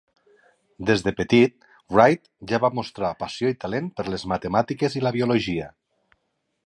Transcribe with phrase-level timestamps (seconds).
[0.89, 1.53] Des de petit,
[1.95, 5.69] Wright ja va mostrar passió i talent per les matemàtiques i la biologia.